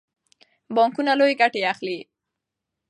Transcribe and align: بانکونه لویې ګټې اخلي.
بانکونه 0.75 1.11
لویې 1.19 1.39
ګټې 1.41 1.61
اخلي. 1.71 1.99